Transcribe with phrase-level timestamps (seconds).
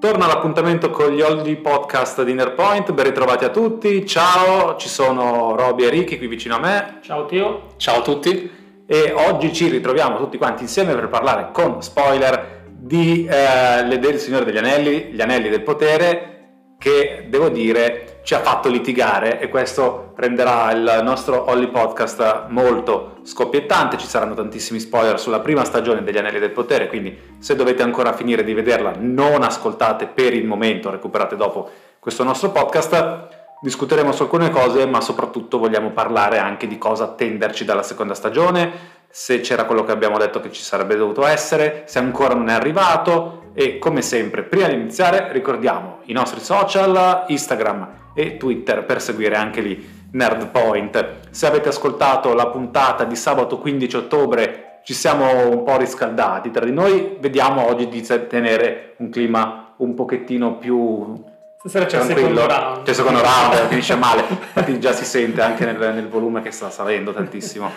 [0.00, 5.56] Torna l'appuntamento con gli Oldie Podcast di Innerpoint, ben ritrovati a tutti, ciao, ci sono
[5.56, 6.98] Roby e Ricky qui vicino a me.
[7.02, 7.72] Ciao Teo.
[7.78, 8.48] Ciao a tutti.
[8.86, 14.20] E oggi ci ritroviamo tutti quanti insieme per parlare con spoiler di eh, Le del
[14.20, 19.48] Signore degli Anelli, gli Anelli del Potere, che devo dire ci ha fatto litigare e
[19.48, 26.02] questo renderà il nostro Holly Podcast molto scoppiettante, ci saranno tantissimi spoiler sulla prima stagione
[26.02, 30.44] degli Anelli del Potere, quindi se dovete ancora finire di vederla non ascoltate per il
[30.44, 33.28] momento, recuperate dopo questo nostro podcast.
[33.62, 38.96] Discuteremo su alcune cose, ma soprattutto vogliamo parlare anche di cosa attenderci dalla seconda stagione,
[39.08, 42.52] se c'era quello che abbiamo detto che ci sarebbe dovuto essere, se ancora non è
[42.52, 49.02] arrivato e come sempre, prima di iniziare ricordiamo i nostri social, Instagram e Twitter per
[49.02, 51.14] seguire anche lì Nerdpoint.
[51.30, 56.64] Se avete ascoltato la puntata di sabato 15 ottobre ci siamo un po' riscaldati tra
[56.64, 61.20] di noi, vediamo oggi di tenere un clima un pochettino più
[61.58, 62.82] Stasera c'è il secondo round.
[62.84, 66.52] C'è il secondo round, finisce male, infatti già si sente anche nel, nel volume che
[66.52, 67.68] sta salendo tantissimo.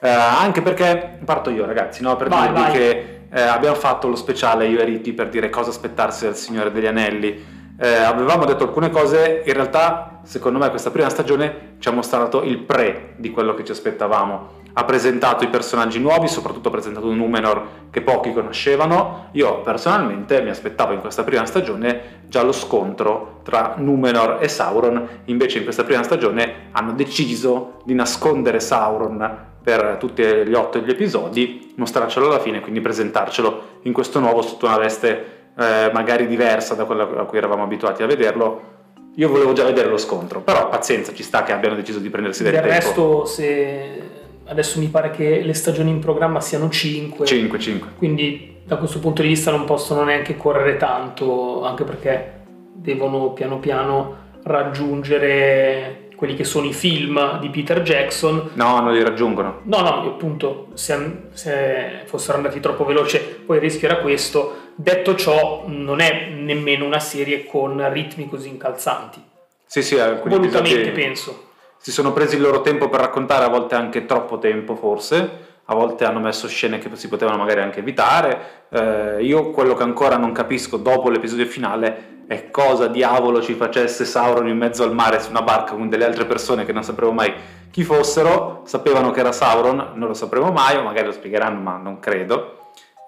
[0.00, 2.16] Eh, anche perché parto io, ragazzi, no?
[2.16, 2.72] per vai, dirvi vai.
[2.72, 6.72] che eh, abbiamo fatto lo speciale io e Riti per dire cosa aspettarsi dal Signore
[6.72, 7.56] degli Anelli.
[7.80, 12.42] Eh, avevamo detto alcune cose, in realtà, secondo me, questa prima stagione ci ha mostrato
[12.42, 14.56] il pre di quello che ci aspettavamo.
[14.78, 19.26] Ha presentato i personaggi nuovi, soprattutto ha presentato un Numenor che pochi conoscevano.
[19.32, 25.22] Io personalmente mi aspettavo in questa prima stagione già lo scontro tra Numenor e Sauron,
[25.24, 30.90] invece in questa prima stagione hanno deciso di nascondere Sauron per tutti gli otto gli
[30.90, 36.74] episodi, mostrarcelo alla fine, quindi presentarcelo in questo nuovo sotto una veste eh, magari diversa
[36.74, 38.76] da quella a cui eravamo abituati a vederlo.
[39.16, 42.44] Io volevo già vedere lo scontro, però pazienza, ci sta che abbiano deciso di prendersi
[42.44, 42.76] del, del tempo.
[42.76, 44.17] Del resto, se
[44.48, 47.26] adesso mi pare che le stagioni in programma siano 5.
[47.26, 47.88] 5, 5.
[47.96, 53.58] Quindi da questo punto di vista non possono neanche correre tanto, anche perché devono piano
[53.58, 58.50] piano raggiungere quelli che sono i film di Peter Jackson.
[58.54, 59.60] No, non li raggiungono.
[59.64, 64.72] No, no, appunto, se, se fossero andati troppo veloce, poi il rischio era questo.
[64.74, 69.22] Detto ciò, non è nemmeno una serie con ritmi così incalzanti.
[69.64, 71.47] Sì, sì, alcuni Volutamente penso.
[71.78, 75.74] Si sono presi il loro tempo per raccontare, a volte anche troppo tempo forse, a
[75.74, 78.66] volte hanno messo scene che si potevano magari anche evitare.
[78.68, 84.04] Eh, io quello che ancora non capisco dopo l'episodio finale e cosa diavolo ci facesse
[84.04, 87.12] Sauron in mezzo al mare su una barca con delle altre persone che non sapremo
[87.12, 87.32] mai
[87.70, 91.76] chi fossero, sapevano che era Sauron, non lo sapremo mai, o magari lo spiegheranno, ma
[91.76, 92.57] non credo.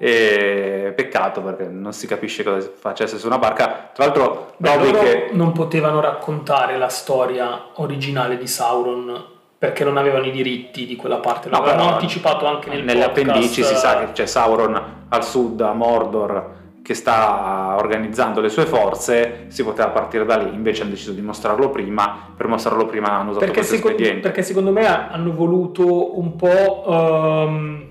[0.02, 3.90] E peccato perché non si capisce cosa facesse su una barca.
[3.92, 5.28] Tra l'altro, Beh, loro che...
[5.32, 9.24] non potevano raccontare la storia originale di Sauron
[9.58, 11.50] perché non avevano i diritti di quella parte.
[11.50, 13.28] L'avevano no, anticipato anche nel nelle podcast.
[13.28, 18.64] appendici si sa che c'è Sauron al sud, a Mordor che sta organizzando le sue
[18.64, 23.10] forze, si poteva partire da lì, invece hanno deciso di mostrarlo prima, per mostrarlo prima
[23.10, 24.20] hanno usato perché questo secondo.
[24.20, 27.90] Perché secondo me hanno voluto un po' um,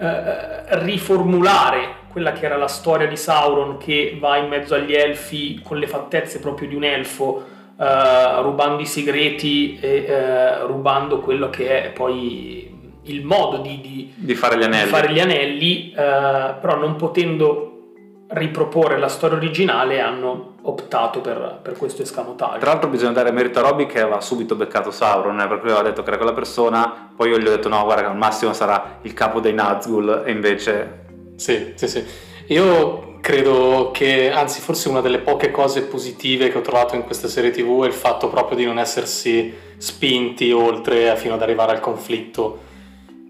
[0.00, 5.60] uh, riformulare quella che era la storia di Sauron che va in mezzo agli elfi
[5.62, 7.44] con le fattezze proprio di un elfo,
[7.76, 12.68] uh, rubando i segreti e uh, rubando quello che è poi
[13.04, 17.70] il modo di, di, di fare gli anelli, fare gli anelli però non potendo
[18.28, 22.58] riproporre la storia originale hanno optato per, per questo escamotaggio.
[22.58, 25.82] Tra l'altro bisogna dare merito a Robby che aveva subito beccato Sauron, eh, perché aveva
[25.82, 28.98] detto che era quella persona, poi io gli ho detto no guarda al massimo sarà
[29.02, 31.04] il capo dei Nazgul e invece...
[31.36, 32.04] Sì, sì, sì.
[32.48, 37.28] Io credo che, anzi forse una delle poche cose positive che ho trovato in questa
[37.28, 41.80] serie tv è il fatto proprio di non essersi spinti oltre fino ad arrivare al
[41.80, 42.68] conflitto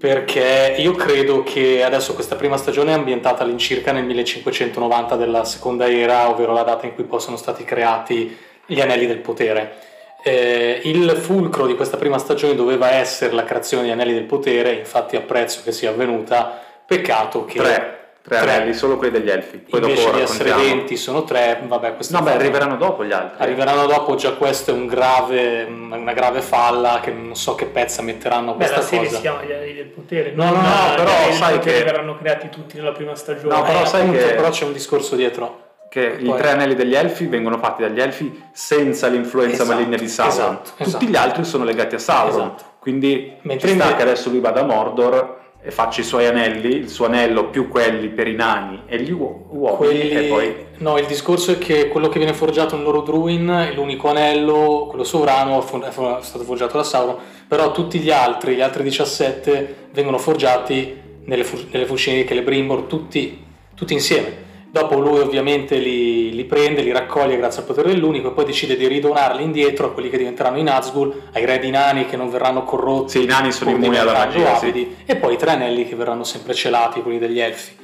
[0.01, 5.87] perché io credo che adesso questa prima stagione è ambientata all'incirca nel 1590 della seconda
[5.91, 8.35] era, ovvero la data in cui poi sono stati creati
[8.65, 9.77] gli anelli del potere.
[10.23, 14.73] Eh, il fulcro di questa prima stagione doveva essere la creazione degli anelli del potere,
[14.73, 17.59] infatti apprezzo che sia avvenuta, peccato che...
[17.59, 19.59] Tre Tre, tre anelli, solo quelli degli elfi.
[19.59, 23.13] Poi Invece dopo di essere 20 sono tre, vabbè, questo No, beh, arriveranno dopo gli
[23.13, 23.43] altri.
[23.43, 28.03] Arriveranno dopo, già questo è un grave, una grave falla che non so che pezza
[28.03, 29.17] metteranno a questa beh, la serie cosa.
[29.17, 30.33] si chiama Gli Anelli del Potere.
[30.35, 33.55] No, no, no, no però sai che verranno creati tutti nella prima stagione.
[33.55, 36.77] No, però eh, sai appunto, che però c'è un discorso dietro che i tre anelli
[36.77, 40.33] degli elfi vengono fatti dagli elfi senza l'influenza esatto, maligna di Sauron.
[40.35, 41.05] Esatto, Tutti esatto.
[41.05, 42.31] gli altri sono legati a Sauron.
[42.31, 42.65] Esatto.
[42.79, 43.97] Quindi Mentre ci sta invece...
[43.97, 48.09] che adesso lui vada a Mordor faccia i suoi anelli, il suo anello più quelli
[48.09, 50.29] per i nani e gli uomini quelli...
[50.29, 50.55] poi...
[50.79, 54.87] No, il discorso è che quello che viene forgiato nel loro Druin è l'unico anello,
[54.89, 57.17] quello sovrano, è stato forgiato da Sauron,
[57.47, 62.83] però tutti gli altri, gli altri 17, vengono forgiati nelle, fu- nelle fucine di Celebrimbor,
[62.83, 64.49] tutti, tutti insieme.
[64.73, 68.77] Dopo lui ovviamente li, li, prende, li raccoglie grazie al potere dell'unico e poi decide
[68.77, 72.31] di ridonarli indietro a quelli che diventeranno i Nazgûl, ai re di nani che non
[72.31, 73.19] verranno corrotti.
[73.19, 74.95] Sì, i nani sono immuni alla magia, sì.
[75.05, 77.75] E poi i tre anelli che verranno sempre celati, quelli degli elfi.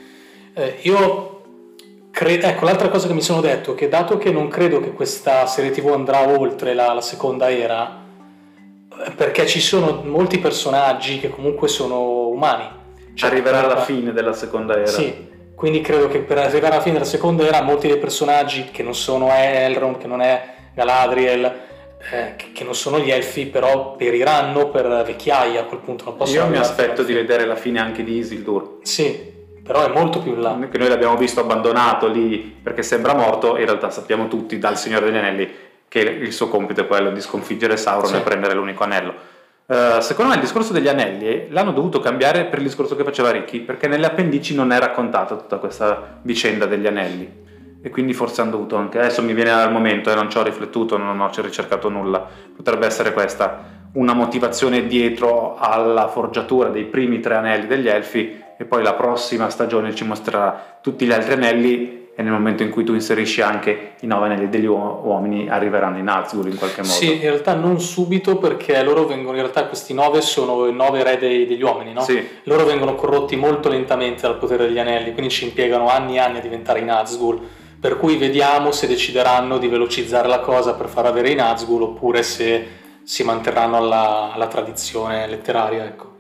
[0.54, 1.42] Eh, io
[2.12, 4.92] credo, ecco, l'altra cosa che mi sono detto è che dato che non credo che
[4.92, 8.00] questa serie tv andrà oltre la, la seconda era,
[9.04, 12.68] eh, perché ci sono molti personaggi che comunque sono umani.
[13.12, 14.86] Cioè, Arriverà alla fine della seconda era.
[14.86, 15.12] Sì,
[15.56, 18.94] quindi credo che per arrivare alla fine della seconda era molti dei personaggi che non
[18.94, 21.44] sono Elrond, che non è Galadriel,
[22.12, 26.04] eh, che, non sono gli elfi, però periranno per vecchiaia a quel punto.
[26.04, 28.80] Non posso Io mi aspetto di vedere la fine anche di Isildur.
[28.82, 29.32] Sì,
[29.64, 30.58] però è molto più in là.
[30.70, 35.06] Che noi l'abbiamo visto abbandonato lì perché sembra morto, in realtà sappiamo tutti dal Signore
[35.06, 35.54] degli Anelli
[35.88, 38.16] che il suo compito è quello di sconfiggere Sauron sì.
[38.16, 39.14] e prendere l'unico anello.
[39.66, 43.32] Uh, secondo me il discorso degli anelli l'hanno dovuto cambiare per il discorso che faceva
[43.32, 47.44] Ricky, perché nelle appendici non è raccontata tutta questa vicenda degli anelli.
[47.82, 48.98] E quindi forse hanno dovuto anche.
[48.98, 52.24] Adesso mi viene al momento e eh, non ci ho riflettuto, non ho ricercato nulla.
[52.54, 58.64] Potrebbe essere questa una motivazione dietro alla forgiatura dei primi tre anelli degli elfi, e
[58.64, 62.82] poi la prossima stagione ci mostrerà tutti gli altri anelli e nel momento in cui
[62.82, 66.94] tu inserisci anche i nove anelli degli uomini arriveranno i Nazgûl in qualche modo.
[66.94, 71.02] Sì, in realtà non subito perché loro vengono, in realtà questi nove sono i nove
[71.02, 72.00] re dei, degli uomini, no?
[72.00, 72.26] Sì.
[72.44, 76.38] Loro vengono corrotti molto lentamente dal potere degli anelli, quindi ci impiegano anni e anni
[76.38, 77.38] a diventare i Nazgûl.
[77.78, 82.22] Per cui vediamo se decideranno di velocizzare la cosa per far avere i Nazgûl oppure
[82.22, 82.66] se
[83.02, 86.15] si manterranno alla, alla tradizione letteraria, ecco.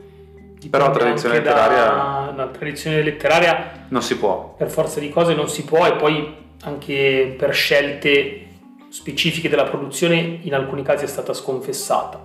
[0.68, 2.32] Però tradizione letteraria...
[2.34, 3.86] Da, tradizione letteraria...
[3.88, 4.54] Non si può.
[4.56, 6.34] Per forza di cose non si può e poi
[6.64, 8.46] anche per scelte
[8.88, 12.20] specifiche della produzione in alcuni casi è stata sconfessata.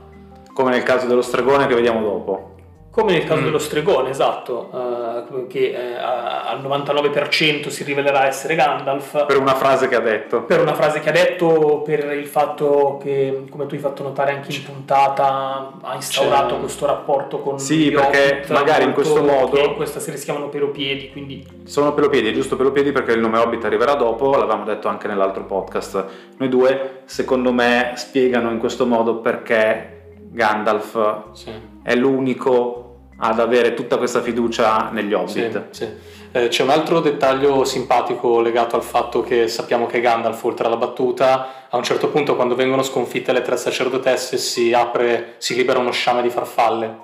[0.53, 2.50] Come nel caso dello stregone che vediamo dopo.
[2.91, 3.45] Come nel caso mm.
[3.45, 9.27] dello stregone, esatto, uh, che uh, al 99% si rivelerà essere Gandalf.
[9.27, 10.43] Per una frase che ha detto.
[10.43, 14.33] Per una frase che ha detto, per il fatto che, come tu hai fatto notare
[14.33, 16.59] anche in puntata, ha instaurato C'è...
[16.59, 19.57] questo rapporto con Sì, perché magari in questo modo...
[19.57, 21.47] In questa serie si chiamano Pelopiedi, quindi...
[21.63, 25.45] Sono Pelopiedi, è giusto Pelopiedi perché il nome Hobbit arriverà dopo, l'avevamo detto anche nell'altro
[25.45, 26.05] podcast.
[26.35, 29.99] Noi due, secondo me, spiegano in questo modo perché
[30.31, 31.51] Gandalf sì.
[31.83, 32.81] è l'unico
[33.23, 35.68] ad avere tutta questa fiducia negli Hobbit.
[35.69, 35.89] Sì, sì.
[36.33, 40.77] Eh, c'è un altro dettaglio simpatico legato al fatto che sappiamo che Gandalf, oltre alla
[40.77, 45.79] battuta, a un certo punto quando vengono sconfitte le tre sacerdotesse si apre, si libera
[45.79, 46.97] uno sciame di farfalle,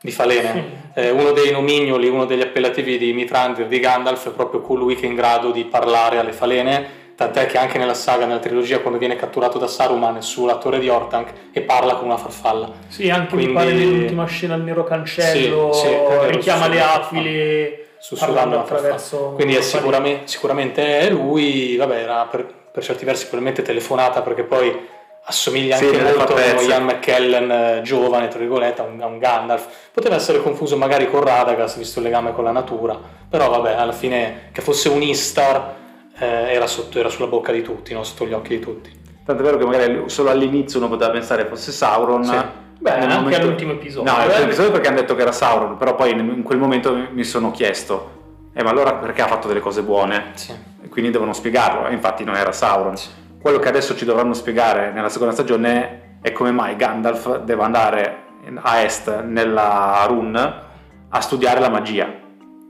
[0.00, 0.90] di falene.
[0.94, 5.06] Eh, uno dei nomignoli, uno degli appellativi di Mitrandir di Gandalf è proprio colui che
[5.06, 8.98] è in grado di parlare alle falene tant'è che anche nella saga, nella trilogia, quando
[8.98, 12.70] viene catturato da Saruman sulla torre di Ortank e parla con una farfalla.
[12.88, 13.46] Sì, anche Quindi...
[13.48, 15.96] mi pare nell'ultima scena al nero cancello, sì, sì,
[16.26, 17.86] richiama le aquile
[18.18, 19.32] parlando attraverso...
[19.34, 24.42] Quindi è sicuramente, sicuramente è lui, vabbè, era per, per, certi versi probabilmente telefonata perché
[24.42, 24.88] poi
[25.24, 29.18] assomiglia anche sì, molto a Ian McKellen eh, giovane, tra virgolette, a un, a un,
[29.18, 29.68] Gandalf.
[29.92, 32.98] Poteva essere confuso magari con Radagast, visto il legame con la natura,
[33.28, 35.80] però vabbè, alla fine che fosse un Istar
[36.22, 38.04] eh, era, sotto, era, sulla bocca di tutti, no?
[38.04, 38.90] sotto gli occhi di tutti.
[39.24, 42.24] Tanto è vero che magari solo all'inizio uno poteva pensare fosse Sauron.
[42.24, 42.36] Sì.
[42.78, 43.40] Beh, anche momento...
[43.40, 44.10] all'ultimo episodio.
[44.10, 47.24] No, all'ultimo episodio perché hanno detto che era Sauron, però poi in quel momento mi
[47.24, 50.30] sono chiesto, eh, ma allora perché ha fatto delle cose buone?
[50.34, 50.52] Sì.
[50.88, 52.96] Quindi devono spiegarlo, e infatti non era Sauron.
[52.96, 53.08] Sì.
[53.40, 58.22] Quello che adesso ci dovranno spiegare nella seconda stagione è come mai Gandalf deve andare
[58.60, 60.60] a est nella Run
[61.08, 62.20] a studiare la magia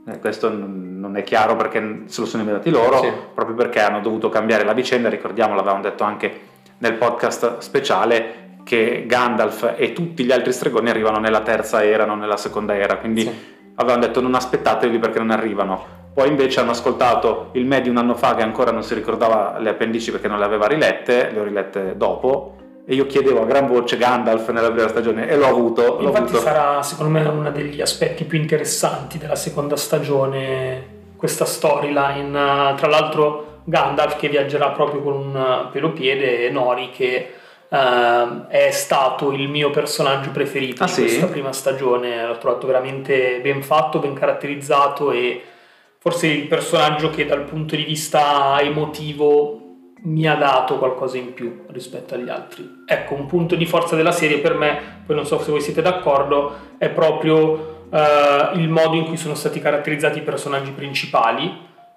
[0.05, 0.82] eh, questo non
[1.15, 3.11] è chiaro perché se lo sono inventati loro, sì.
[3.33, 5.09] proprio perché hanno dovuto cambiare la vicenda.
[5.09, 6.41] Ricordiamo, l'avevamo detto anche
[6.79, 12.19] nel podcast speciale, che Gandalf e tutti gli altri stregoni arrivano nella terza era, non
[12.19, 12.97] nella seconda era.
[12.97, 13.31] Quindi sì.
[13.75, 16.01] avevano detto non aspettatevi perché non arrivano.
[16.13, 19.57] Poi invece hanno ascoltato il me di un anno fa che ancora non si ricordava
[19.59, 23.45] le appendici perché non le aveva rilette, le ho rilette dopo e io chiedevo a
[23.45, 25.97] gran voce Gandalf nella prima stagione e l'ho avuto.
[25.99, 26.39] L'ho Infatti avuto.
[26.39, 32.75] sarà secondo me uno degli aspetti più interessanti della seconda stagione questa storyline.
[32.75, 37.33] Tra l'altro Gandalf che viaggerà proprio con un pelopiede e Nori che
[37.69, 41.01] uh, è stato il mio personaggio preferito ah, di sì?
[41.03, 42.27] questa prima stagione.
[42.27, 45.41] L'ho trovato veramente ben fatto, ben caratterizzato e
[45.97, 49.61] forse il personaggio che dal punto di vista emotivo
[50.01, 52.83] mi ha dato qualcosa in più rispetto agli altri.
[52.85, 55.81] Ecco, un punto di forza della serie per me, poi non so se voi siete
[55.81, 61.45] d'accordo, è proprio uh, il modo in cui sono stati caratterizzati i personaggi principali.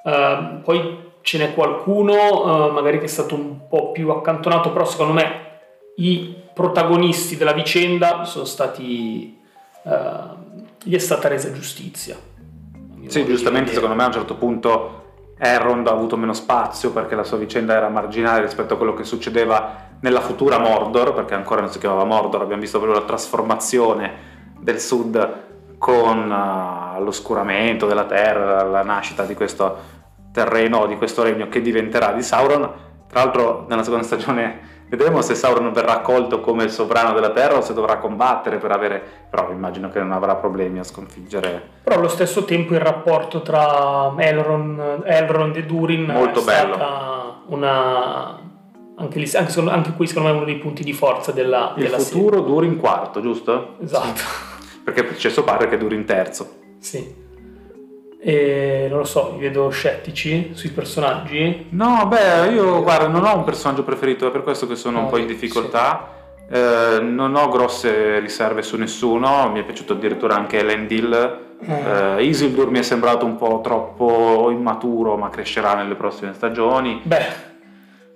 [0.04, 4.84] Uh, poi ce n'è qualcuno, uh, magari che è stato un po' più accantonato, però
[4.84, 5.44] secondo me
[5.96, 9.34] i protagonisti della vicenda sono stati...
[10.82, 12.16] gli è stata resa giustizia.
[13.06, 15.04] Sì, giustamente secondo me a un certo punto
[15.38, 19.04] Elrond ha avuto meno spazio perché la sua vicenda era marginale rispetto a quello che
[19.04, 24.12] succedeva nella futura Mordor, perché ancora non si chiamava Mordor, abbiamo visto proprio la trasformazione
[24.58, 25.44] del sud
[25.78, 29.94] con uh, l'oscuramento della terra, la nascita di questo
[30.32, 32.84] terreno, di questo regno che diventerà di Sauron.
[33.08, 37.56] Tra l'altro nella seconda stagione vedremo se Sauron verrà accolto come il sovrano della terra
[37.56, 39.02] o se dovrà combattere per avere...
[39.30, 41.62] però immagino che non avrà problemi a sconfiggere.
[41.82, 46.74] Però allo stesso tempo il rapporto tra Elrond, Elrond e Durin Molto è bello.
[46.74, 48.44] stata una...
[48.98, 51.82] Anche, lì, anche, anche, qui secondo me è uno dei punti di forza della, il
[51.82, 52.44] della futuro serie.
[52.46, 53.74] Durin quarto, giusto?
[53.78, 54.55] Esatto.
[54.86, 56.58] Perché c'è suo padre che è Durin terzo.
[56.78, 57.12] Sì.
[58.20, 61.66] E non lo so, vi vedo scettici sui personaggi.
[61.70, 65.04] No, beh, io guarda, non ho un personaggio preferito, è per questo che sono no,
[65.04, 66.08] un po' in difficoltà.
[66.48, 66.54] Sì.
[66.54, 71.56] Eh, non ho grosse riserve su nessuno, mi è piaciuto addirittura anche Elendil.
[71.60, 72.18] Eh.
[72.18, 77.00] Eh, Isildur mi è sembrato un po' troppo immaturo, ma crescerà nelle prossime stagioni.
[77.02, 77.26] Beh,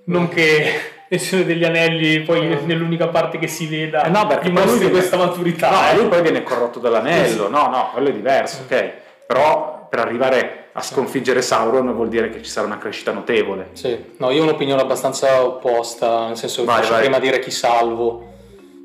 [0.04, 0.72] non che
[1.12, 2.60] Nessione degli Anelli, poi no.
[2.66, 4.92] nell'unica parte che si veda, eh no, perché poi lui viene...
[4.92, 5.68] questa maturità.
[5.68, 8.92] No, lui poi viene corrotto dall'anello, no, no, quello è diverso, ok.
[9.26, 13.70] Però per arrivare a sconfiggere Sauron vuol dire che ci sarà una crescita notevole.
[13.72, 17.00] Sì, no, io ho un'opinione abbastanza opposta, nel senso che vai, faccio vai.
[17.00, 18.28] prima dire chi salvo.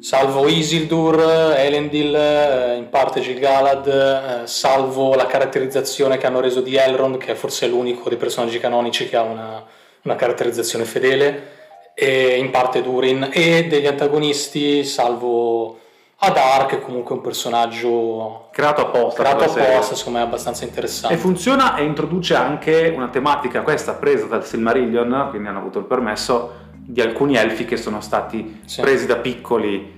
[0.02, 6.76] Salvo Isildur, Elendil, eh, in parte Gil-galad, eh, salvo la caratterizzazione che hanno reso di
[6.76, 9.64] Elrond, che è forse l'unico dei personaggi canonici che ha una,
[10.02, 11.54] una caratterizzazione fedele,
[11.96, 15.80] e in parte Durin, e degli antagonisti, salvo
[16.18, 21.16] a Dark è comunque un personaggio creato apposta, creato apposta secondo me è abbastanza interessante.
[21.16, 25.86] E funziona e introduce anche una tematica, questa presa dal Silmarillion, quindi hanno avuto il
[25.86, 28.82] permesso, di alcuni elfi che sono stati sì.
[28.82, 29.94] presi da piccoli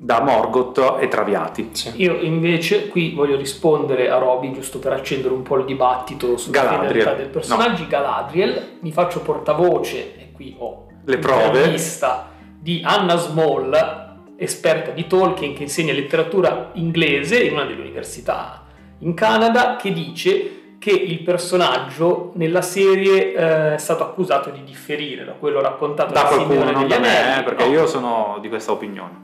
[0.00, 1.70] da Morgoth e traviati.
[1.72, 1.92] Sì.
[1.96, 6.62] Io invece qui voglio rispondere a Roby giusto per accendere un po' il dibattito sulla
[6.62, 7.16] Galadriel.
[7.16, 7.88] del personaggio no.
[7.88, 11.74] Galadriel, mi faccio portavoce e qui ho le prove
[12.60, 18.64] di Anna Small esperta di Tolkien che insegna letteratura inglese in una delle università
[18.98, 25.24] in Canada, che dice che il personaggio nella serie eh, è stato accusato di differire
[25.24, 27.72] da quello raccontato da qualcuno, non da me, eh, perché no.
[27.72, 29.22] io sono di questa opinione.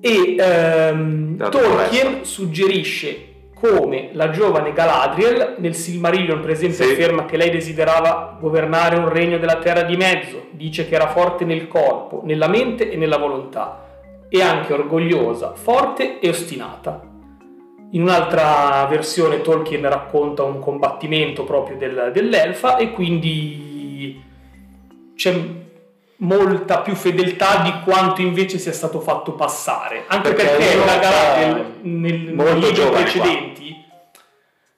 [0.00, 3.31] E ehm, Tolkien suggerisce
[3.62, 6.90] come la giovane Galadriel nel Silmarillion per esempio sì.
[6.90, 11.44] afferma che lei desiderava governare un regno della terra di mezzo, dice che era forte
[11.44, 13.84] nel corpo, nella mente e nella volontà
[14.28, 17.08] e anche orgogliosa, forte e ostinata.
[17.92, 24.20] In un'altra versione Tolkien racconta un combattimento proprio del, dell'elfa e quindi
[25.14, 25.40] c'è
[26.22, 30.04] molta più fedeltà di quanto invece sia stato fatto passare.
[30.08, 33.80] Anche perché, perché la Galadriel nel, nei libri precedenti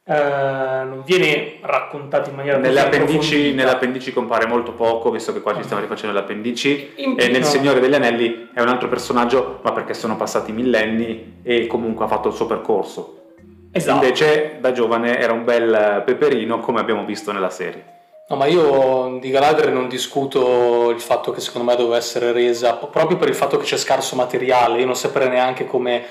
[0.07, 5.41] Uh, non viene raccontato in maniera nelle appendici, nelle appendici, compare molto poco visto che
[5.41, 7.47] qua ci stiamo rifacendo le appendici in, e nel no.
[7.47, 12.09] Signore degli Anelli è un altro personaggio ma perché sono passati millenni e comunque ha
[12.09, 13.33] fatto il suo percorso
[13.71, 14.05] esatto.
[14.05, 17.94] invece da giovane era un bel peperino come abbiamo visto nella serie
[18.27, 22.73] No, ma io di Galadriel non discuto il fatto che secondo me doveva essere resa
[22.73, 24.79] proprio per il fatto che c'è scarso materiale.
[24.81, 26.05] Io non saprei neanche come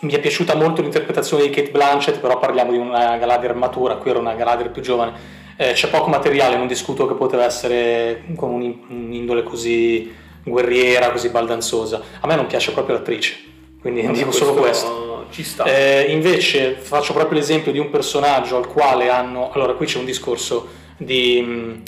[0.00, 4.10] mi è piaciuta molto l'interpretazione di Kate Blanchett, però parliamo di una Galadriel matura, qui
[4.10, 5.40] era una Galadriel più giovane.
[5.56, 12.02] Eh, c'è poco materiale, non discuto che poteva essere con un'indole così guerriera, così baldanzosa.
[12.20, 13.36] A me non piace proprio l'attrice,
[13.80, 15.26] quindi no, dico solo questo.
[15.30, 15.64] Ci sta.
[15.64, 19.50] Eh, invece faccio proprio l'esempio di un personaggio al quale hanno...
[19.52, 21.82] Allora, qui c'è un discorso di,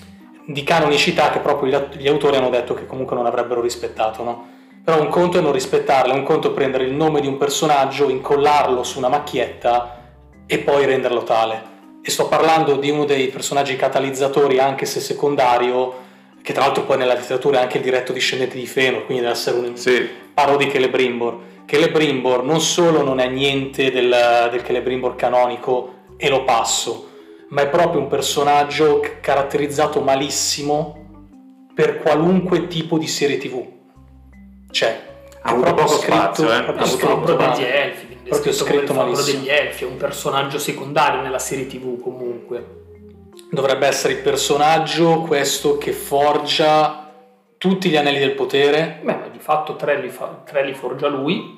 [0.46, 4.52] di canonicità che proprio gli, autori hanno detto che comunque non avrebbero rispettato, no?
[4.84, 8.10] Però un conto è non rispettarle, un conto è prendere il nome di un personaggio,
[8.10, 9.98] incollarlo su una macchietta
[10.46, 11.72] e poi renderlo tale.
[12.02, 16.02] E sto parlando di uno dei personaggi catalizzatori, anche se secondario,
[16.42, 19.32] che tra l'altro poi nella letteratura è anche il diretto discendente di Fëanor, quindi deve
[19.32, 20.06] essere un sì.
[20.34, 21.38] paro di Celebrimbor.
[21.64, 24.14] Celebrimbor non solo non è niente del,
[24.50, 27.08] del Celebrimbor canonico e lo passo,
[27.54, 31.02] ma è proprio un personaggio caratterizzato malissimo
[31.72, 33.64] per qualunque tipo di serie tv
[34.70, 35.12] c'è.
[35.40, 36.64] Ha avuto poco scritto, spazio, eh?
[36.76, 39.38] Ha scritto degli elfi, proprio scritto malissimo.
[39.38, 42.82] degli elfi, è un personaggio secondario nella serie tv comunque.
[43.50, 47.12] Dovrebbe essere il personaggio questo che forgia
[47.56, 49.00] tutti gli anelli del potere.
[49.00, 51.54] Beh, di fatto tre li, fa, tre li forgia lui.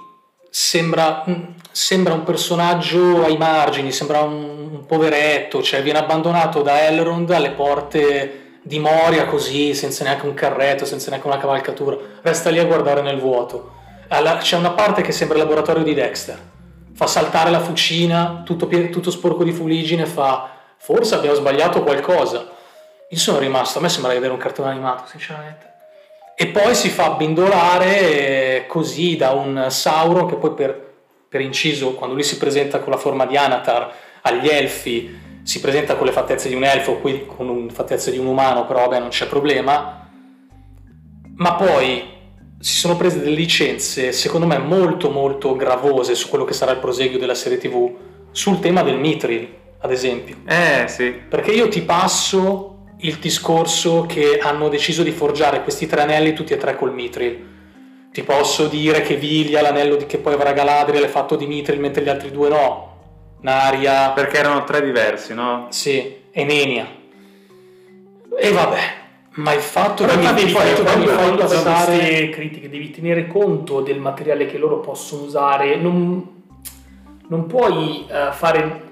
[0.59, 6.87] Sembra, mm, sembra, un personaggio ai margini, sembra un, un poveretto, cioè viene abbandonato da
[6.87, 12.49] Elrond alle porte di Moria così, senza neanche un carretto, senza neanche una cavalcatura, resta
[12.49, 13.75] lì a guardare nel vuoto.
[14.09, 16.41] Alla, c'è una parte che sembra il laboratorio di Dexter,
[16.95, 22.51] fa saltare la fucina, tutto, tutto sporco di fuligine, fa forse abbiamo sbagliato qualcosa.
[23.11, 25.75] Io sono rimasto, a me sembra di vedere un cartone animato, sinceramente.
[26.39, 30.95] E poi si fa bindolare così da un Sauron che poi per,
[31.31, 33.91] per inciso, quando lui si presenta con la forma di Anatar
[34.21, 38.19] agli elfi, si presenta con le fattezze di un elfo, qui con le fattezze di
[38.19, 40.11] un umano, però vabbè non c'è problema.
[41.37, 42.05] Ma poi
[42.61, 46.81] si sono prese delle licenze, secondo me, molto molto gravose su quello che sarà il
[46.81, 47.91] proseguio della serie TV,
[48.31, 50.37] sul tema del Mithril, ad esempio.
[50.47, 51.13] Eh sì.
[51.13, 56.53] Perché io ti passo il discorso che hanno deciso di forgiare questi tre anelli tutti
[56.53, 57.55] e tre col Mithril.
[58.11, 61.79] Ti posso dire che Viglia, l'anello di che poi avrà Galadriel, è fatto di Mithril,
[61.79, 62.95] mentre gli altri due no.
[63.41, 64.11] Naria.
[64.13, 65.67] Perché erano tre diversi, no?
[65.69, 66.89] Sì, e Nenia.
[68.39, 68.79] E vabbè,
[69.33, 71.97] ma il fatto Però che mi, fai quando fai passare...
[71.99, 75.77] queste critiche devi tenere conto del materiale che loro possono usare.
[75.77, 76.45] Non,
[77.29, 78.86] non puoi eh, fare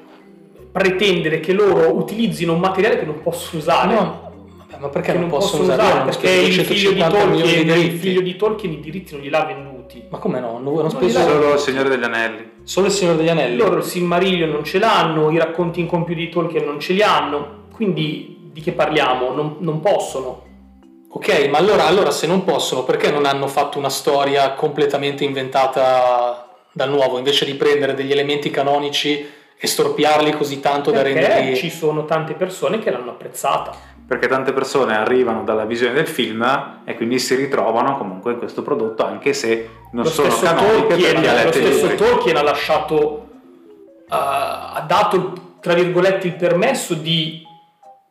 [0.74, 3.94] pretendere che loro utilizzino un materiale che non possono usare.
[3.94, 5.92] No, vabbè, ma perché non, non possono possono usare?
[6.00, 7.96] usare perché il figlio, di 150 milioni di Tolkien, il diritti.
[7.98, 10.02] figlio di Tolkien i diritti non gliel'ha venduti.
[10.08, 10.58] Ma come no?
[10.58, 12.50] Non Non li dà- Solo il Signore degli Anelli.
[12.64, 13.56] solo il Signore degli Anelli.
[13.56, 17.66] Loro il Silmarillion non ce l'hanno, i racconti incompiuti di Tolkien non ce li hanno,
[17.72, 19.32] quindi di che parliamo?
[19.32, 20.42] Non, non possono.
[21.08, 26.48] Ok, ma allora, allora se non possono, perché non hanno fatto una storia completamente inventata
[26.72, 29.24] dal nuovo, invece di prendere degli elementi canonici
[29.64, 31.56] e storpiarli così tanto da Perché renderli...
[31.56, 33.74] ci sono tante persone che l'hanno apprezzata.
[34.06, 38.62] Perché tante persone arrivano dalla visione del film e quindi si ritrovano comunque in questo
[38.62, 41.96] prodotto, anche se non lo sono canoniche Tolkien, per ha lo stesso libri.
[41.96, 43.28] Tolkien ha lasciato,
[44.00, 47.42] eh, ha dato tra virgolette il permesso di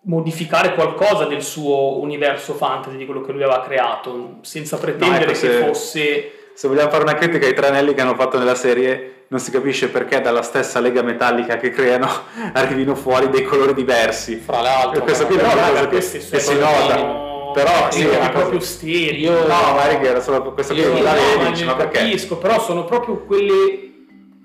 [0.06, 5.32] modificare qualcosa del suo universo fantasy, di quello che lui aveva creato, senza pretendere ecco,
[5.32, 6.32] che se- fosse...
[6.56, 9.50] Se vogliamo fare una critica ai tre anelli che hanno fatto nella serie, non si
[9.50, 12.08] capisce perché dalla stessa lega metallica che creano
[12.54, 14.36] arrivino fuori dei colori diversi.
[14.36, 17.52] Fra l'altro, E questo qui ma- è una Però, cosa che, si sono- nota.
[17.54, 19.22] Però sì, una proprio cosa- sterili.
[19.22, 21.76] Io- No, magari che era solo questo qui Io- non No, la ma dici, ma
[21.76, 21.98] perché?
[22.00, 23.92] capisco, però sono proprio quelle,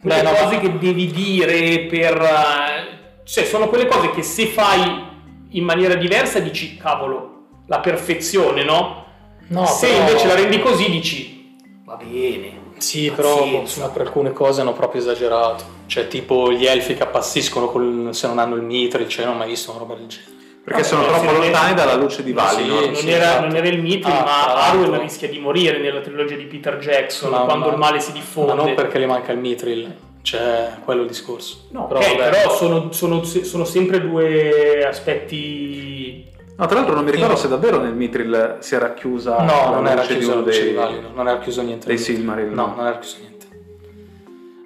[0.00, 2.20] quelle Beh, no, cose ma- che devi dire per...
[2.20, 5.04] eh, Cioè, sono quelle cose che se fai
[5.50, 9.04] in maniera diversa dici, cavolo, la perfezione, no?
[9.48, 12.56] No, se però- invece la rendi così dici, va bene.
[12.78, 13.58] Sì, però Pazienza.
[13.60, 15.64] insomma, per alcune cose hanno proprio esagerato.
[15.86, 19.38] Cioè, tipo gli elfi che appassiscono col- se non hanno il mithril, cioè, non ho
[19.38, 20.36] mai visto una roba del genere.
[20.64, 22.84] Perché No, sono no, troppo lontani dalla luce di Sì, Valinor.
[22.84, 23.46] Non, sì, era, esatto.
[23.46, 26.44] non era il Mithril, Ah, ma tra Arwen l'altro- rischia di morire nella trilogia di
[26.44, 28.52] Peter Jackson No, quando ma- il male si diffonde.
[28.52, 31.68] Ma non perché le manca il mithril, cioè, quello è il discorso.
[31.70, 32.30] No, però, ok, vabbè.
[32.30, 36.26] però sono, sono- sono sempre due aspetti
[36.58, 39.86] No, tra l'altro non mi ricordo se davvero nel Mithril si era chiusa No, non
[39.86, 40.68] era chiuso dei...
[40.70, 41.86] di Valinor, non era chiuso niente.
[41.86, 41.98] dei.
[41.98, 42.74] Silmaril, No, no.
[42.76, 43.46] non era chiuso niente.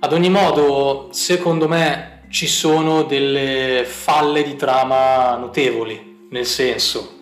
[0.00, 7.12] Ad ogni modo, secondo me ci sono delle falle di trama notevoli, nel senso,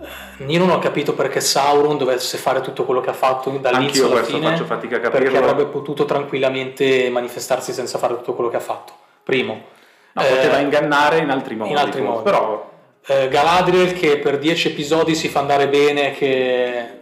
[0.00, 4.10] eh, io non ho capito perché Sauron dovesse fare tutto quello che ha fatto dall'inizio
[4.10, 5.38] alla fine, faccio fatica a perché capirlo.
[5.38, 8.92] avrebbe potuto tranquillamente manifestarsi senza fare tutto quello che ha fatto.
[9.22, 9.62] Primo.
[10.12, 11.70] No, Eh, poteva ingannare in altri modi.
[11.70, 12.22] in altri modi.
[12.24, 12.74] Però
[13.08, 16.94] eh, Galadriel che per dieci episodi si fa andare bene che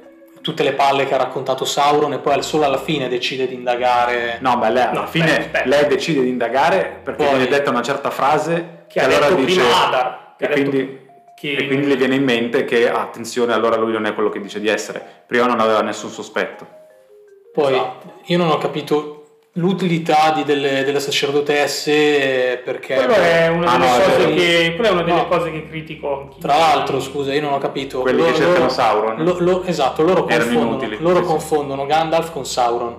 [0.42, 4.36] tutte le palle che ha raccontato Sauron e poi solo alla fine decide di indagare
[4.40, 5.68] No, beh, lei alla No, fine aspetta, aspetta.
[5.68, 9.40] lei decide di indagare perché Poi- viene detta una certa frase che ha allora detto
[9.40, 10.34] dice prima Adar.
[10.36, 11.00] che e quindi,
[11.34, 14.40] che- e quindi le viene in mente che attenzione, allora lui non è quello che
[14.40, 15.02] dice di essere.
[15.26, 16.66] Prima non aveva nessun sospetto.
[17.54, 18.12] poi Esatto.
[18.24, 19.23] io non ho capito
[19.56, 24.34] l'utilità di delle, delle sacerdotesse perché Quello è una Ah, delle, no, è cose, vero.
[24.34, 25.28] che, quella è una delle No.
[25.28, 26.40] cose che critico anch'io.
[26.40, 29.22] tra l'altro scusa io non ho capito Quelli che cercano Sauron.
[29.22, 32.96] lo- lo- esatto loro confondono, inutili, loro confondono Gandalf con Sauron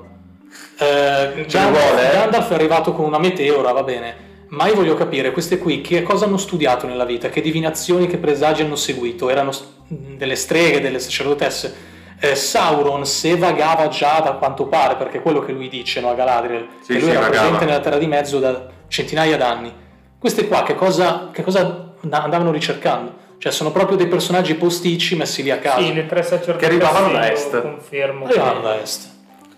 [0.78, 2.14] Eh, Gandalf, vuole, eh?
[2.14, 6.04] Gandalf è arrivato con una meteora va bene ma io voglio capire queste qui che
[6.04, 9.52] cosa hanno studiato nella vita che divinazioni che presagi hanno seguito erano
[9.88, 15.40] delle streghe delle sacerdotesse Eh, Sauron se vagava già da quanto pare perché è quello
[15.42, 17.40] che lui dice no, a Galadriel Sì, che lui era vagava.
[17.42, 19.74] presente nella Terra di Mezzo da centinaia d'anni
[20.18, 23.24] queste qua che cosa, che cosa andavano ricercando?
[23.38, 25.82] Cioè sono proprio dei personaggi posticci messi lì a caso.
[25.84, 27.62] Sì, le tre sacerdotesse Che arrivavano da est.
[27.62, 28.26] Confermo.
[28.26, 29.10] Arrivavano da est.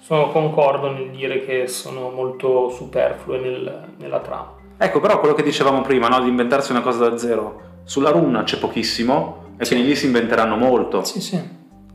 [0.02, 4.56] Sono concordo nel dire che sono molto superflue nel- nella trama.
[4.78, 7.62] Ecco, però quello che dicevamo prima, no, di inventarsi una cosa da zero.
[7.84, 9.74] Sulla runa c'è pochissimo e Sì.
[9.74, 11.04] quindi lì si inventeranno molto.
[11.06, 11.42] Sì, sì.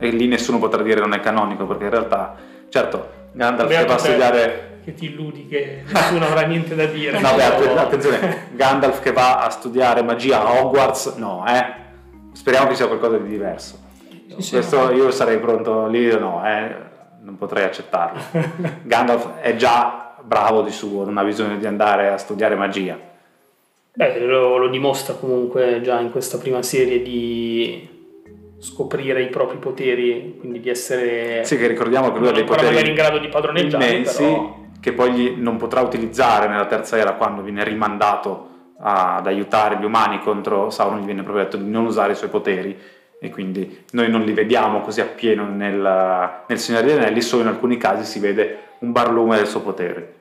[0.02, 2.34] E lì nessuno potrà dire non è canonico, perché in realtà,
[2.68, 4.80] certo, Gandalf che va a studiare...
[4.82, 7.18] Che ti illudi che nessuno avrà niente da dire.
[7.22, 11.80] No, beh, att- attenzione, Gandalf che va a studiare magia a Hogwarts, no, eh.
[12.32, 13.78] Speriamo che sia qualcosa di diverso.
[14.08, 14.90] Sì, sì, Questo no.
[14.90, 16.74] io sarei pronto lì, no, eh,
[17.20, 18.20] non potrei accettarlo.
[18.82, 22.98] Gandalf è già bravo di suo, non ha bisogno di andare a studiare magia.
[23.94, 27.91] Beh, lo, lo dimostra comunque già in questa prima serie di
[28.62, 31.42] scoprire i propri poteri, quindi di essere...
[31.44, 34.57] Sì, che ricordiamo che lui ha dei poteri magari in grado di padroneggiare, immensi, però...
[34.79, 39.85] che poi gli non potrà utilizzare nella terza era quando viene rimandato ad aiutare gli
[39.85, 42.79] umani contro Sauron, gli viene proprio detto di non usare i suoi poteri
[43.20, 47.48] e quindi noi non li vediamo così appieno nel, nel Signore degli Anelli, solo in
[47.48, 50.14] alcuni casi si vede un barlume del suo potere.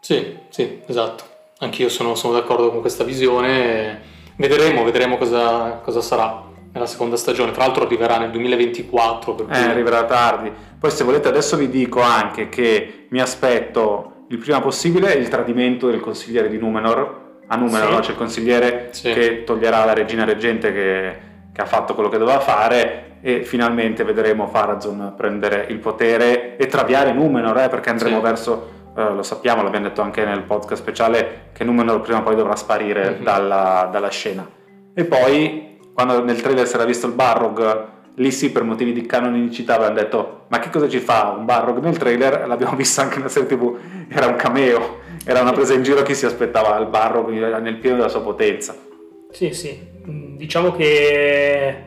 [0.00, 1.24] Sì, sì, esatto.
[1.58, 4.14] Anch'io sono, sono d'accordo con questa visione.
[4.36, 6.45] Vedremo, vedremo cosa, cosa sarà
[6.76, 7.50] nella seconda stagione.
[7.50, 9.34] Tra l'altro arriverà nel 2024.
[9.34, 9.54] Per cui...
[9.54, 10.52] Eh, arriverà tardi.
[10.78, 15.90] Poi se volete adesso vi dico anche che mi aspetto il prima possibile il tradimento
[15.90, 17.24] del consigliere di Numenor.
[17.48, 17.94] A Numenor sì.
[17.94, 18.00] no?
[18.00, 19.12] c'è il consigliere sì.
[19.12, 21.16] che toglierà la regina reggente che,
[21.52, 26.66] che, ha fatto quello che doveva fare e finalmente vedremo Farazon prendere il potere e
[26.66, 28.22] traviare Numenor eh, perché andremo sì.
[28.22, 28.70] verso...
[28.96, 32.56] Uh, lo sappiamo, l'abbiamo detto anche nel podcast speciale, che Numenor prima o poi dovrà
[32.56, 33.22] sparire mm-hmm.
[33.22, 34.48] dalla, dalla scena.
[34.94, 35.65] E poi
[35.96, 39.94] quando nel trailer si era visto il Barrog, lì sì per motivi di canonicità avevano
[39.94, 42.46] detto ma che cosa ci fa un Barrog nel trailer?
[42.46, 43.78] L'abbiamo visto anche nella serie tv,
[44.10, 47.96] era un cameo, era una presa in giro chi si aspettava il Barrog nel pieno
[47.96, 48.76] della sua potenza.
[49.30, 49.78] Sì, sì,
[50.36, 51.84] diciamo che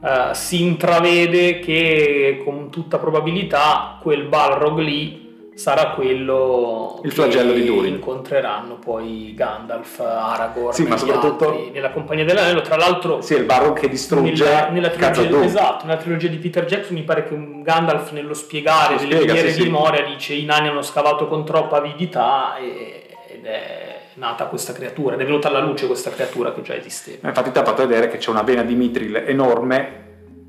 [0.00, 5.25] uh, si intravede che con tutta probabilità quel Balrog lì
[5.56, 11.70] sarà quello il flagello che di Durin incontreranno poi Gandalf, Aragorn sì, ma soprattutto altri,
[11.70, 12.60] nella compagnia dell'anello.
[12.60, 16.66] Tra l'altro sì, il Barrow che distrugge nella, nella trilogia, esatto, nella trilogia di Peter
[16.66, 20.44] Jackson mi pare che Gandalf nello spiegare Lo delle spiega, sì, di Moria dice i
[20.44, 25.48] nani hanno scavato con troppa avidità e, ed è nata questa creatura ed è venuta
[25.48, 27.28] alla luce questa creatura che già esisteva.
[27.28, 30.04] Infatti ti ha fatto vedere che c'è una vena di Mithril enorme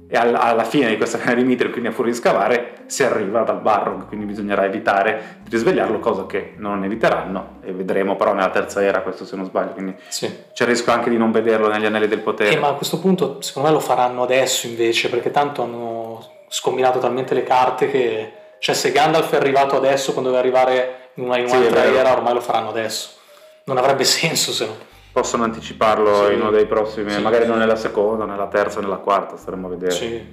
[0.10, 3.42] e alla fine di questa vena di Mithril, quindi a furia di scavare, si arriva
[3.42, 8.50] dal Barrog, quindi bisognerà evitare di risvegliarlo, cosa che non eviteranno e vedremo però nella
[8.50, 10.28] terza era questo se non sbaglio, quindi sì.
[10.54, 12.52] c'è il rischio anche di non vederlo negli anelli del potere.
[12.52, 17.00] Eh, ma a questo punto secondo me lo faranno adesso invece, perché tanto hanno scombinato
[17.00, 21.38] talmente le carte che cioè se Gandalf è arrivato adesso quando deve arrivare in, una,
[21.38, 23.10] in un'altra sì, era, ormai lo faranno adesso.
[23.66, 26.34] Non avrebbe senso se no possono anticiparlo sì.
[26.34, 27.22] in uno dei prossimi, sì.
[27.22, 29.92] magari non nella seconda, nella terza, nella quarta, staremo a vedere.
[29.92, 30.24] Sì.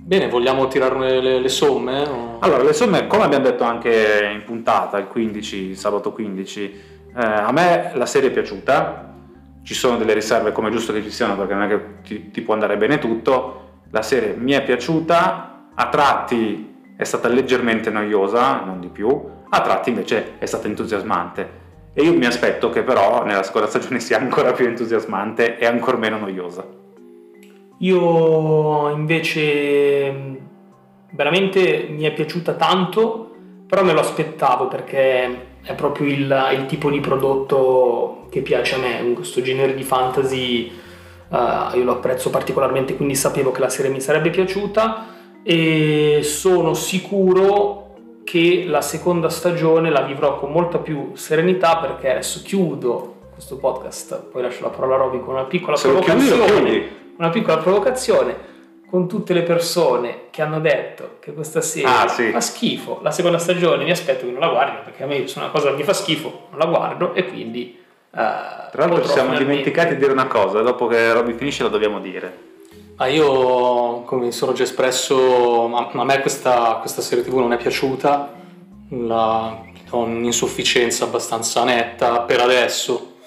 [0.00, 2.02] Bene, vogliamo tirare le, le somme?
[2.02, 2.36] O...
[2.40, 6.62] Allora, le somme, come abbiamo detto anche in puntata, il 15, sabato 15,
[7.16, 9.14] eh, a me la serie è piaciuta,
[9.62, 12.30] ci sono delle riserve come è giusto che ci siano perché non è che ti,
[12.30, 17.88] ti può andare bene tutto, la serie mi è piaciuta, a tratti è stata leggermente
[17.88, 19.08] noiosa, non di più,
[19.48, 24.00] a tratti invece è stata entusiasmante e io mi aspetto che però nella seconda stagione
[24.00, 26.66] sia ancora più entusiasmante e ancora meno noiosa.
[27.80, 30.36] Io invece
[31.10, 33.34] veramente mi è piaciuta tanto,
[33.66, 38.78] però me lo aspettavo perché è proprio il, il tipo di prodotto che piace a
[38.78, 40.72] me, questo genere di fantasy
[41.28, 45.06] uh, io lo apprezzo particolarmente, quindi sapevo che la serie mi sarebbe piaciuta
[45.42, 47.87] e sono sicuro
[48.28, 54.24] che la seconda stagione la vivrò con molta più serenità perché adesso chiudo questo podcast,
[54.24, 56.96] poi lascio la parola a Roby con una piccola Se provocazione.
[57.16, 58.36] Una piccola provocazione
[58.90, 62.30] con tutte le persone che hanno detto che questa serie ah, sì.
[62.30, 65.38] fa schifo, la seconda stagione mi aspetto che non la guardino perché a me se
[65.38, 67.82] una cosa mi fa schifo non la guardo e quindi...
[68.10, 68.16] Uh,
[68.70, 71.98] Tra l'altro ci siamo dimenticati di dire una cosa, dopo che Roby finisce la dobbiamo
[71.98, 72.47] dire.
[73.00, 77.56] Ah, io, come mi sono già espresso, a me questa, questa, serie TV non è
[77.56, 78.34] piaciuta,
[78.88, 83.18] la, ho un'insufficienza abbastanza netta per adesso,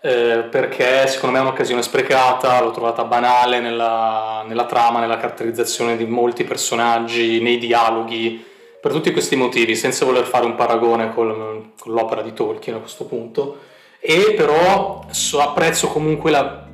[0.00, 5.96] eh, perché secondo me è un'occasione sprecata, l'ho trovata banale nella, nella, trama, nella caratterizzazione
[5.96, 8.46] di molti personaggi, nei dialoghi,
[8.80, 12.78] per tutti questi motivi, senza voler fare un paragone col, con l'opera di Tolkien a
[12.78, 13.58] questo punto,
[13.98, 16.67] e però so, apprezzo comunque la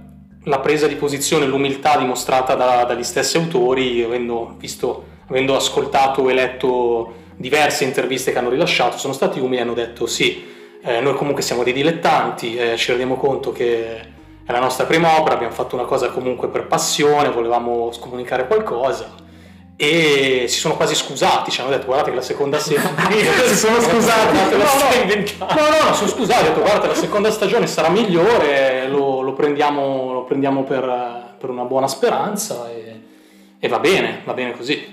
[0.44, 6.34] la presa di posizione, l'umiltà dimostrata da, dagli stessi autori, avendo, visto, avendo ascoltato e
[6.34, 10.44] letto diverse interviste che hanno rilasciato, sono stati umili e hanno detto sì,
[10.82, 13.96] eh, noi comunque siamo dei dilettanti, eh, ci rendiamo conto che
[14.44, 19.23] è la nostra prima opera, abbiamo fatto una cosa comunque per passione, volevamo comunicare qualcosa
[19.76, 22.94] e si sono quasi scusati, ci hanno detto guardate che la seconda stagione
[23.46, 27.66] si sono scusati no no, no, no, sono scusati, hanno detto guardate la seconda stagione
[27.66, 33.00] sarà migliore, lo, lo prendiamo, lo prendiamo per, per, una buona speranza e,
[33.58, 34.92] e, va bene, va bene così.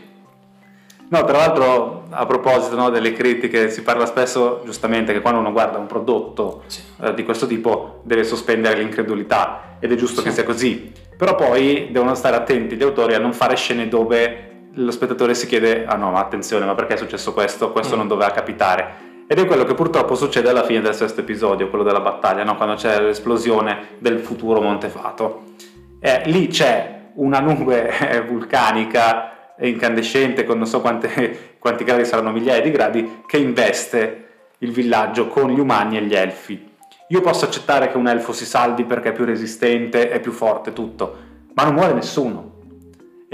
[1.10, 5.52] No, tra l'altro a proposito no, delle critiche, si parla spesso giustamente che quando uno
[5.52, 6.82] guarda un prodotto sì.
[7.02, 10.28] eh, di questo tipo deve sospendere l'incredulità ed è giusto sì.
[10.28, 14.51] che sia così, però poi devono stare attenti gli autori a non fare scene dove
[14.74, 17.72] lo spettatore si chiede, ah no, ma attenzione, ma perché è successo questo?
[17.72, 17.98] Questo mm.
[17.98, 19.10] non doveva capitare.
[19.28, 22.56] Ed è quello che purtroppo succede alla fine del sesto episodio, quello della battaglia, no?
[22.56, 25.54] quando c'è l'esplosione del futuro Montefato.
[26.00, 32.32] Eh, lì c'è una nube eh, vulcanica incandescente con non so quante, quanti gradi saranno
[32.32, 34.28] migliaia di gradi che investe
[34.60, 36.70] il villaggio con gli umani e gli elfi.
[37.08, 40.74] Io posso accettare che un elfo si salvi perché è più resistente, è più forte,
[40.74, 41.16] tutto,
[41.54, 42.51] ma non muore nessuno.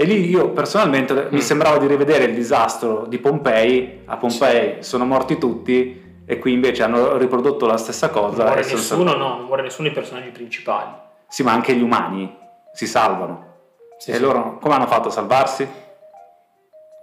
[0.00, 1.26] E lì io personalmente mm.
[1.32, 4.90] mi sembrava di rivedere il disastro di Pompei, a Pompei sì.
[4.90, 8.44] sono morti tutti e qui invece hanno riprodotto la stessa cosa.
[8.44, 10.92] Non muore nessuno, no, non muore nessuno dei personaggi principali.
[11.26, 12.32] Sì, ma anche gli umani
[12.72, 13.56] si salvano.
[13.98, 14.20] Sì, e sì.
[14.20, 15.68] loro come hanno fatto a salvarsi?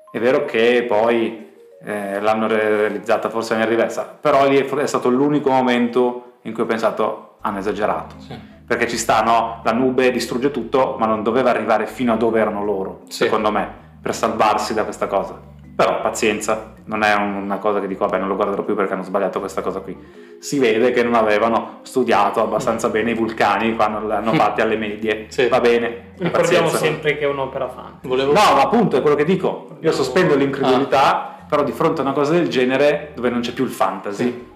[0.10, 1.52] È vero che poi
[1.84, 6.66] eh, l'hanno realizzata forse in riversa, però lì è stato l'unico momento in cui ho
[6.66, 8.16] pensato hanno esagerato.
[8.20, 9.62] Sì perché ci sta, no?
[9.64, 13.24] La nube distrugge tutto, ma non doveva arrivare fino a dove erano loro, sì.
[13.24, 13.70] secondo me,
[14.02, 15.40] per salvarsi da questa cosa.
[15.76, 19.04] Però pazienza, non è una cosa che dico, vabbè, non lo guarderò più perché hanno
[19.04, 19.96] sbagliato questa cosa qui.
[20.40, 25.28] Si vede che non avevano studiato abbastanza bene i vulcani quando l'hanno fatti alle medie.
[25.36, 25.48] Sì.
[25.48, 26.14] Va bene.
[26.18, 28.00] Ricordiamo sempre che è un'opera fan.
[28.04, 28.32] Volevo...
[28.32, 29.78] No, ma appunto è quello che dico.
[29.82, 31.46] Io sospendo l'incredulità, ah.
[31.48, 34.54] però di fronte a una cosa del genere, dove non c'è più il fantasy, sì.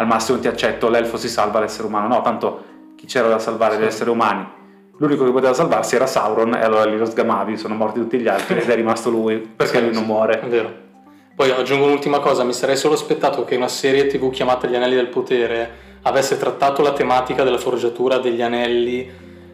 [0.00, 2.08] Al massimo ti accetto, l'elfo si salva l'essere umano.
[2.08, 2.64] No, tanto
[2.96, 3.82] chi c'era da salvare sì.
[3.82, 4.48] gli esseri umani.
[4.96, 8.28] L'unico che poteva salvarsi era Sauron e allora lì lo sgamavi, sono morti tutti gli
[8.28, 10.40] altri ed è rimasto lui perché sì, lui non muore.
[10.40, 10.88] È vero.
[11.36, 14.94] Poi aggiungo un'ultima cosa, mi sarei solo aspettato che una serie tv chiamata Gli Anelli
[14.94, 19.10] del Potere avesse trattato la tematica della forgiatura degli anelli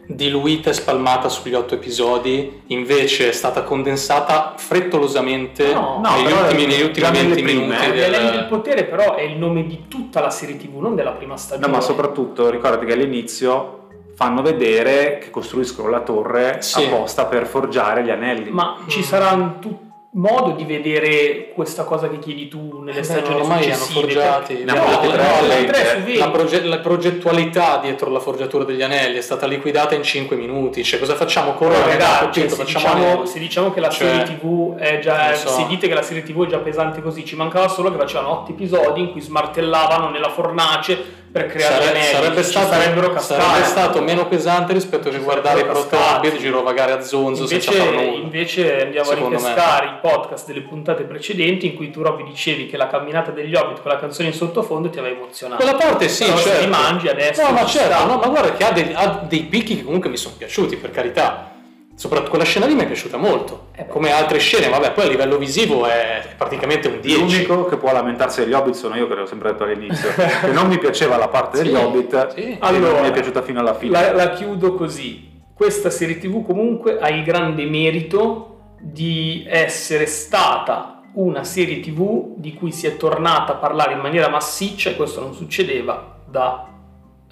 [0.07, 6.65] diluita e spalmata sugli otto episodi, invece è stata condensata frettolosamente no, no, negli, ultimi,
[6.65, 7.85] negli ultimi 20 minuti.
[7.85, 7.91] Eh.
[7.91, 8.11] Del...
[8.11, 11.35] L'Anelli del Potere però è il nome di tutta la serie tv, non della prima
[11.35, 11.67] stagione.
[11.67, 13.73] No, ma soprattutto ricordati che all'inizio
[14.15, 16.85] fanno vedere che costruiscono la torre sì.
[16.85, 18.49] apposta per forgiare gli anelli.
[18.49, 18.87] Ma mm.
[18.87, 19.86] ci saranno tutti
[20.17, 23.99] modo di vedere questa cosa che chiedi tu nelle eh stagioni ormai successive.
[23.99, 29.21] Hanno forgiati, no, no, no, la, proge- la, progettualità dietro la forgiatura degli anelli è
[29.21, 30.83] stata liquidata in 5 minuti.
[30.83, 31.53] Cioè, cosa facciamo?
[31.53, 35.49] Correre ragazzi, se, diciamo, se diciamo che la cioè, serie TV è già so.
[35.49, 38.41] se dite che la serie TV è già pesante così, ci mancava solo che facevano
[38.41, 44.27] 8 episodi in cui smartellavano nella fornace per creare Sare, sarebbe, stato, sarebbe stato, meno
[44.27, 47.77] pesante rispetto che guardare i Protobit girovagare a zonzo invece,
[48.21, 49.91] invece andiamo a ripescare me.
[49.91, 53.81] i podcast delle puntate precedenti in cui tu Robby dicevi che la camminata degli Hobbit
[53.81, 55.63] con la canzone in sottofondo ti aveva emozionato.
[55.63, 56.59] Quella parte sì Però certo.
[56.59, 59.43] se li mangi adesso no ma certo no, ma guarda che ha dei, ha dei
[59.43, 61.55] picchi che comunque mi sono piaciuti per carità
[61.97, 65.09] Soprattutto quella scena lì mi è piaciuta molto, eh come altre scene, vabbè, poi a
[65.09, 67.19] livello visivo è praticamente un 10.
[67.19, 70.67] L'unico che può lamentarsi degli Hobbit sono io, che l'ho sempre detto all'inizio, che non
[70.67, 72.55] mi piaceva la parte degli sì, Hobbit, sì.
[72.59, 73.93] allora mi è piaciuta fino alla fine.
[73.93, 75.41] La, la chiudo così.
[75.55, 82.53] Questa serie TV comunque ha il grande merito di essere stata una serie TV di
[82.53, 86.67] cui si è tornata a parlare in maniera massiccia, e questo non succedeva da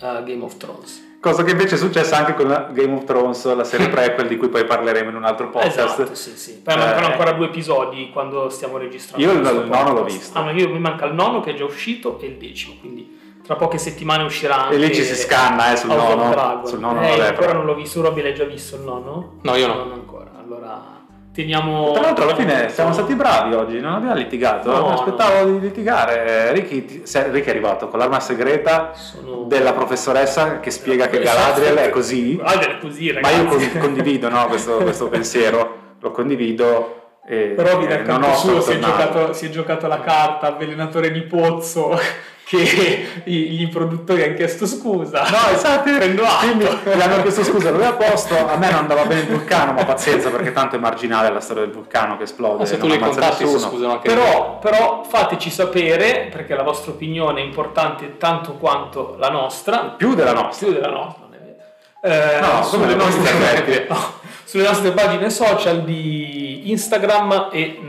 [0.01, 1.14] uh, Game of Thrones.
[1.25, 4.47] Cosa che invece è successa anche con Game of Thrones, la serie prequel di cui
[4.47, 5.79] poi parleremo in un altro podcast.
[5.79, 6.61] Esatto, sì, sì.
[6.61, 9.25] Poi mancano eh, ancora due episodi quando stiamo registrando.
[9.25, 10.37] Io il, nono l'ho visto.
[10.37, 13.55] Ah, io, mi manca il nono che è già uscito e il decimo, quindi tra
[13.55, 16.61] poche settimane uscirà anche E lì ci si scanna eh, sul nono.
[16.63, 19.39] Sul nono eh, ancora non l'ho visto, Robby l'hai già visto il nono?
[19.41, 19.73] No, io no.
[19.77, 20.94] Non ancora, allora
[21.35, 21.91] teniamo...
[21.91, 25.51] Tra l'altro alla fine siamo stati bravi oggi, non abbiamo litigato, no, aspettavo no.
[25.51, 26.53] di litigare.
[26.53, 29.43] Ricky, Ricky, è arrivato con l'arma segreta Sono...
[29.43, 32.37] della professoressa che spiega che Galadriel è così.
[32.37, 33.43] Galadriel è così, ragazzi.
[33.43, 37.01] Ma io condivido no, questo, questo pensiero, lo condivido.
[37.27, 41.11] E, Però vi dal canto suo si è, giocato, si è giocato la carta avvelenatore
[41.11, 41.99] di pozzo
[42.45, 45.23] che gli produttori hanno chiesto scusa.
[45.23, 46.45] No, esatto, prendo atto.
[46.45, 49.73] gli hanno chiesto scusa, lui è a posto, a me non andava bene il vulcano,
[49.73, 52.59] ma pazienza perché tanto è marginale la storia del vulcano che esplode.
[52.59, 56.91] Ma se tu li contatti si scusano anche però, però fateci sapere, perché la vostra
[56.91, 59.95] opinione è importante tanto quanto la nostra.
[59.97, 60.67] Più della nostra.
[60.67, 61.23] Più della nostra.
[62.05, 63.97] Eh, no, sulle, nostre, no,
[64.43, 67.79] sulle nostre pagine social di Instagram e,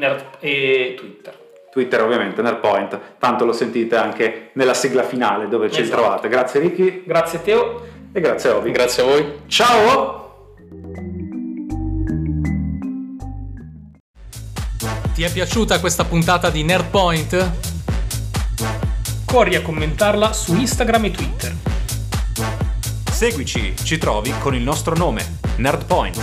[0.40, 1.45] e Twitter.
[1.76, 6.00] Twitter ovviamente nel point, tanto lo sentite anche nella sigla finale dove ci esatto.
[6.00, 6.28] trovate.
[6.28, 7.02] Grazie Ricky.
[7.04, 7.86] Grazie Teo.
[8.12, 8.70] E grazie a Ovi.
[8.70, 9.32] Grazie a voi.
[9.46, 10.48] Ciao!
[15.12, 17.50] Ti è piaciuta questa puntata di Nerdpoint?
[19.26, 21.54] Corri a commentarla su Instagram e Twitter.
[23.12, 26.18] Seguici, ci trovi con il nostro nome, Nerdpoint.